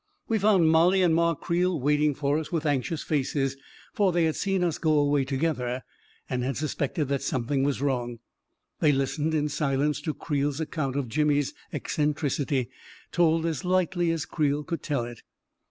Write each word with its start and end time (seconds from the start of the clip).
We 0.27 0.39
found 0.39 0.71
Mollie 0.71 1.03
and 1.03 1.13
Ma 1.13 1.35
Creel 1.35 1.79
waiting 1.79 2.15
for 2.15 2.39
us 2.39 2.47
A 2.47 2.49
KING 2.49 2.57
IN 2.57 2.61
BABYLON 2.61 2.81
357 2.81 3.37
with 3.37 3.45
anxious 3.45 3.53
faces, 3.53 3.61
for 3.93 4.11
they 4.11 4.23
had 4.23 4.35
seen 4.35 4.63
us 4.63 4.79
go 4.79 4.97
away 4.97 5.23
together 5.23 5.83
and 6.27 6.43
had 6.43 6.57
suspected 6.57 7.07
that 7.09 7.21
something 7.21 7.61
was 7.61 7.83
wrong. 7.83 8.17
They 8.79 8.91
listened 8.93 9.35
in 9.35 9.47
silence 9.47 10.01
to 10.01 10.15
Creel's 10.15 10.59
account 10.59 10.95
of 10.95 11.07
Jimmy's 11.07 11.53
eccentricity, 11.71 12.71
told 13.11 13.45
as 13.45 13.63
lightly 13.63 14.09
as 14.09 14.25
Creel 14.25 14.63
could 14.63 14.81
tell 14.81 15.03
it. 15.03 15.21